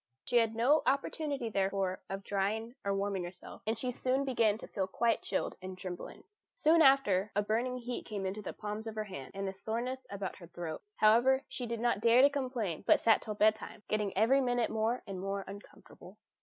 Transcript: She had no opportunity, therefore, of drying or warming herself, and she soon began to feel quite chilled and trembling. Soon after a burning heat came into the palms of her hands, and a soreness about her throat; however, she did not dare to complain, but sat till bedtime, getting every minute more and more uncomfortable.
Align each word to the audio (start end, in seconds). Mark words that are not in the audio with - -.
She 0.23 0.37
had 0.37 0.55
no 0.55 0.81
opportunity, 0.87 1.47
therefore, 1.51 2.01
of 2.09 2.23
drying 2.23 2.73
or 2.83 2.91
warming 2.95 3.23
herself, 3.23 3.61
and 3.67 3.77
she 3.77 3.91
soon 3.91 4.25
began 4.25 4.57
to 4.57 4.67
feel 4.67 4.87
quite 4.87 5.21
chilled 5.21 5.57
and 5.61 5.77
trembling. 5.77 6.23
Soon 6.55 6.81
after 6.81 7.31
a 7.35 7.43
burning 7.43 7.77
heat 7.77 8.03
came 8.07 8.25
into 8.25 8.41
the 8.41 8.51
palms 8.51 8.87
of 8.87 8.95
her 8.95 9.03
hands, 9.03 9.33
and 9.35 9.47
a 9.47 9.53
soreness 9.53 10.07
about 10.09 10.37
her 10.37 10.47
throat; 10.47 10.81
however, 10.95 11.43
she 11.47 11.67
did 11.67 11.79
not 11.81 12.01
dare 12.01 12.23
to 12.23 12.31
complain, 12.31 12.83
but 12.87 12.99
sat 12.99 13.21
till 13.21 13.35
bedtime, 13.35 13.83
getting 13.87 14.11
every 14.17 14.41
minute 14.41 14.71
more 14.71 15.03
and 15.05 15.19
more 15.21 15.43
uncomfortable. 15.45 16.17